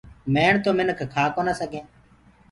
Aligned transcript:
مڻ 0.33 0.53
تو 0.63 0.69
منک 0.77 0.99
کآ 1.13 1.23
ڪونآ 1.35 1.53
سگھينٚ۔ 1.59 1.87